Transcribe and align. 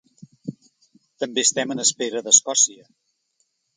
També 1.23 1.43
estem 1.47 1.73
en 1.75 1.83
espera 1.85 2.25
d’Escòcia. 2.29 2.87